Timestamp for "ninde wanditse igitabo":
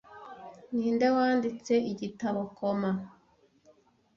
0.75-2.39